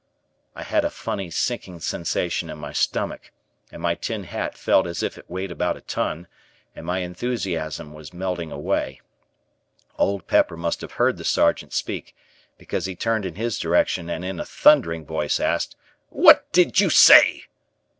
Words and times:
I 0.55 0.63
had 0.63 0.83
a 0.83 0.89
funny 0.89 1.29
sinking 1.29 1.79
sensation 1.79 2.49
in 2.49 2.57
my 2.57 2.73
stomach, 2.73 3.29
and 3.71 3.79
my 3.83 3.93
tin 3.93 4.23
hat 4.23 4.57
felt 4.57 4.87
as 4.87 5.03
if 5.03 5.15
it 5.15 5.29
weighed 5.29 5.51
about 5.51 5.77
a 5.77 5.81
ton 5.81 6.25
and 6.75 6.87
my 6.87 7.01
enthusiasm 7.01 7.93
was 7.93 8.11
melting 8.11 8.51
away. 8.51 8.99
Old 9.99 10.25
Pepper 10.25 10.57
must 10.57 10.81
have 10.81 10.93
heard 10.93 11.17
the 11.17 11.23
Sergeant 11.23 11.71
speak 11.71 12.15
because 12.57 12.87
he 12.87 12.95
turned 12.95 13.27
in 13.27 13.35
his 13.35 13.59
direction 13.59 14.09
and 14.09 14.25
in 14.25 14.39
a 14.39 14.43
thundering 14.45 15.05
voice 15.05 15.39
asked: 15.39 15.75
"What 16.09 16.51
did 16.51 16.79
you 16.79 16.89
say?" 16.89 17.43